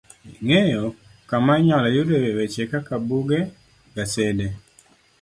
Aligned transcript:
ng'eyo 0.45 0.83
kama 1.29 1.51
inyalo 1.61 1.87
yudoe 1.95 2.29
weche 2.37 2.63
kaka 2.71 2.95
buge, 3.07 3.39
gasede 3.95 4.47